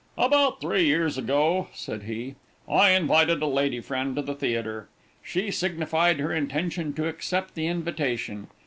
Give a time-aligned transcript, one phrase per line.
[0.17, 2.33] "About three years ago," said he,
[2.67, 4.89] "I invited a lady friend to the theatre.
[5.21, 8.47] She signified her intention to accept the invitation.